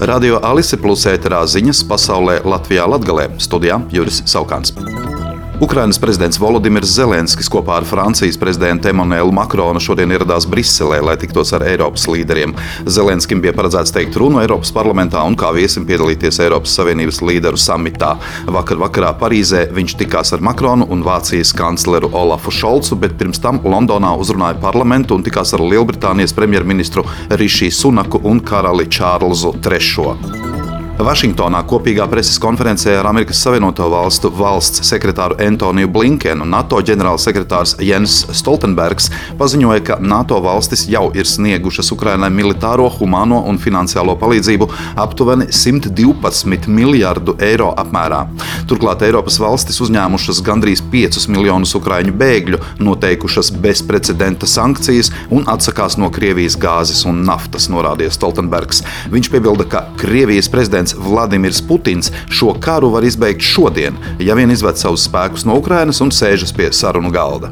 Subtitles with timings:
[0.00, 4.70] Radio Alise plus ēterā ziņas pasaulē Latvijā Latgalē studijā Juris Saukāns.
[5.60, 11.50] Ukrainas prezidents Volodimirs Zelenskis kopā ar Francijas prezidentu Emmanuelu Makronu šodien ieradās Briselē, lai tiktos
[11.56, 12.52] ar Eiropas līderiem.
[12.86, 18.12] Zelenskim bija paredzēts teikt runu Eiropas parlamentā un kā viesim piedalīties Eiropas Savienības līderu samitā.
[18.46, 23.58] Vakar vakarā Parīzē viņš tikās ar Makronu un Vācijas kancleru Olafu Šolcu, bet pirms tam
[23.66, 27.02] Londonā uzrunāja parlamentu un tikās ar Lielbritānijas premjerministru
[27.34, 30.47] Rišiju Sunaku un karali Čārlzu III.
[30.98, 38.16] Vašingtonā kopīgā preses konferencē ar Amerikas Savienoto Valstu valsts sekretāru Antoniju Blinkenu NATO ģenerālsekretārs Jens
[38.34, 39.06] Stoltenbergs
[39.38, 46.66] paziņoja, ka NATO valstis jau ir sniegušas Ukrainai militāro, humāno un finansiālo palīdzību aptuveni 112
[46.66, 48.24] miljardu eiro apmērā.
[48.66, 56.10] Turklāt Eiropas valstis uzņēmušas gandrīz 5 miljonus ukraiņu bēgļu, noteikušas bezprecedenta sankcijas un atsakās no
[56.10, 58.82] Krievijas gāzes un naftas, norādīja Stoltenbergs.
[59.14, 64.50] Viņš piebilda, ka Krievijas prezidents prezidents Vladimirs Putins šo karu var izbeigt šodien, ja vien
[64.50, 67.50] izved savus spēkus no Ukrainas un sēžas pie sarunu galda.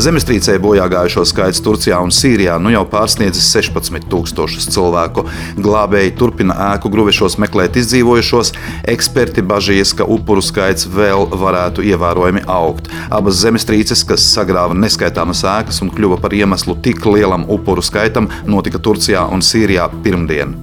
[0.00, 5.26] Zemestrīcē bojā gājušo skaits Turcijā un Sīrijā nu jau pārsniedzis 16,000 cilvēku.
[5.60, 8.54] Glābēji turpina ēku gruvešos meklēt izdzīvojušos.
[8.88, 12.88] Eksperti bažīs, ka upuru skaits vēl varētu ievērojami augt.
[13.12, 18.80] Abas zemestrīces, kas sagrāva neskaitāmas ēkas un kļuva par iemeslu tik lielam upuru skaitam, notika
[18.80, 20.56] Turcijā un Sīrijā pirmdien.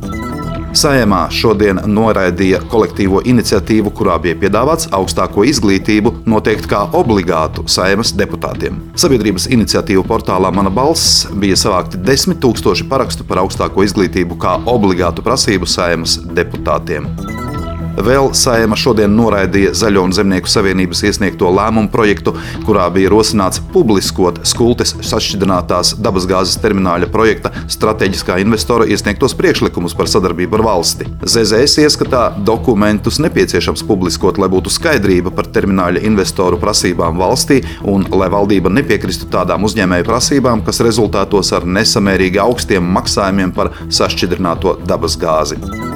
[0.76, 8.80] Saimā šodien noraidīja kolektīvo iniciatīvu, kurā bija piedāvāts augstāko izglītību noteikt kā obligātu saimas deputātiem.
[9.00, 15.26] Sabiedrības iniciatīvu portālā Mana balss bija savākti desmit tūkstoši parakstu par augstāko izglītību kā obligātu
[15.26, 17.10] prasību saimas deputātiem.
[18.08, 22.32] Vēl Saima šodien noraidīja Zaļo un Zemnieku savienības iesniegto lēmumu projektu,
[22.64, 30.60] kurā bija rosināts publiskot skultes sašķidrinātās dabasgāzes termināļa projekta strateģiskā investora iesniegtos priekšlikumus par sadarbību
[30.60, 31.10] ar valsti.
[31.26, 38.32] ZZS ieskatā dokumentus nepieciešams publiskot, lai būtu skaidrība par termināļa investoru prasībām valstī un lai
[38.32, 45.87] valdība nepiekristu tādām uzņēmēju prasībām, kas rezultātos ar nesamērīgi augstiem maksājumiem par sašķidrināto dabasgāzi.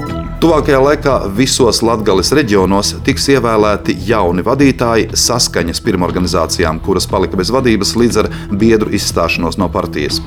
[0.41, 7.91] Tuvākajā laikā visos Latvijas reģionos tiks ievēlēti jauni vadītāji saskaņas pirmorganizācijām, kuras palika bez vadības
[8.01, 10.17] līdz ar biedru izstāšanos no partijas.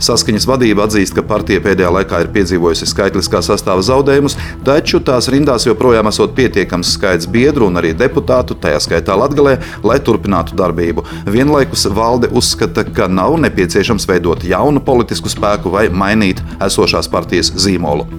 [0.00, 5.68] Saskaņas vadība atzīst, ka partija pēdējā laikā ir piedzīvojusi skaitliskā sastāva zaudējumus, taču tās rindās
[5.68, 11.04] joprojām esot pietiekams skaits biedru un arī deputātu, tajā skaitā Latvijā, lai turpinātu darbību.
[11.28, 18.17] Vienlaikus valde uzskata, ka nav nepieciešams veidot jaunu politisku spēku vai mainīt esošās partijas zīmolu.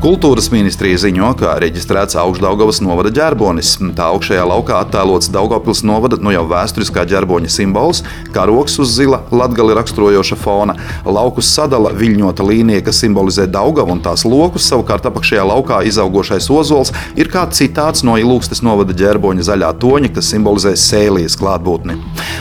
[0.00, 3.74] Kultūras ministrija ziņo, ka reģistrēts Augstdaugavas novada ģerbonis.
[3.98, 8.00] Tā augšējā laukā attēlots Daugopils novada nu jau vēsturiskā ģerboņa simbols,
[8.32, 10.78] karoks uz zila latgali raksturojoša fona.
[11.04, 16.94] Laukus sadala viļņota līnija, kas simbolizē Daugavu un tās lokus, savukārt apakšējā laukā izaugošais ozols
[17.20, 21.98] ir kā citāts no Ilūgstes novada ģerboņa zaļā toņa, kas simbolizē sēlijas klātbūtni.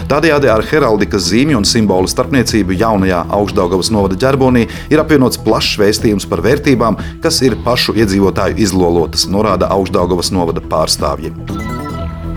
[0.08, 6.26] Tādējādi ar heraldikas zīmju un simbolu starpniecību jaunajā Augstdaugavas novada ģerbonī ir apvienots plašs vēstījums
[6.32, 11.34] par vērtībām, kas ir ir pašu iedzīvotāju izlolotas, norāda Augstdaugavas novada pārstāvji.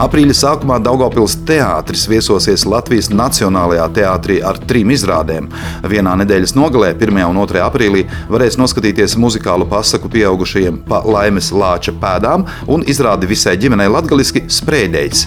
[0.01, 5.51] Aprīļa sākumā Daugopils teātris viesosies Latvijas Nacionālajā teātrī ar trim izrādēm.
[5.93, 7.21] Vienā nedēļas nogalē, 1.
[7.29, 7.61] un 2.
[7.61, 14.47] aprīlī, varēs noskatīties muzikālu pasaku pieaugušajiem pa laimes lāča pēdām un izrādi visai ģimenei latgaliski
[14.49, 15.27] sprēļējs.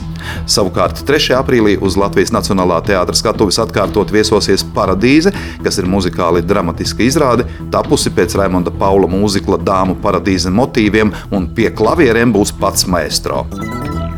[0.49, 1.35] Savukārt 3.
[1.37, 8.09] aprīlī uz Latvijas Nacionālā teātras skatuves atkārtot viesosies Paradīze, kas ir muzikāli dramatiska izrāde, tapusi
[8.09, 13.45] pēc Raimonda Paula mūzikla Dāmu paradīze motīviem, un pie klavierēm būs pats maestro.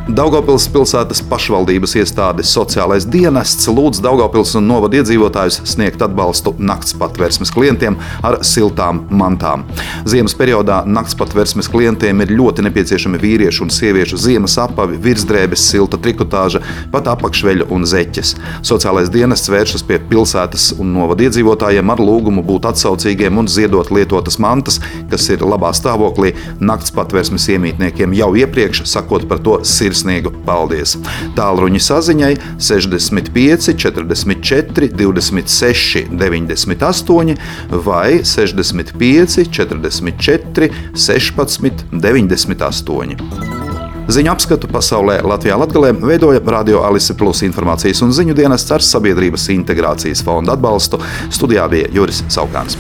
[0.07, 7.51] Daugopils pilsētas pašvaldības iestādes sociālais dienests lūdz Daugopils un novada iedzīvotājus sniegt atbalstu nakts patvērsmes
[7.51, 9.65] klientiem ar siltām mantām.
[10.07, 15.99] Ziemas periodā nakts patvērsmes klientiem ir ļoti nepieciešami vīriešu un sieviešu ziemas apavi, virsdrēbes, silta
[15.99, 16.63] trikotāža,
[16.93, 18.37] pat apakšveļa un zeķes.
[18.71, 24.39] Sociālais dienests vēršas pie pilsētas un novada iedzīvotājiem ar lūgumu būt atsaucīgiem un ziedot lietotas
[24.39, 24.79] mantas,
[25.11, 26.31] kas ir labā stāvoklī
[26.63, 30.95] nakts patvērsmes iemītniekiem jau iepriekš sakot par to sirds sirsnīgu paldies.
[31.37, 37.37] Tālruņa saziņai 65, 44, 26, 98
[37.85, 43.17] vai 65, 44, 16, 98.
[44.07, 49.49] Ziņu apskatu pasaulē Latvijā Latvijā veidoja Radio Alise Plus informācijas un ziņu dienests ar Sabiedrības
[49.51, 51.01] integrācijas fonda atbalstu.
[51.27, 52.79] Studijā bija Juris Saukāns.